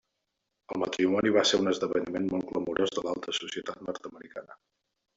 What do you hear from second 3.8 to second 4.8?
nord-americana.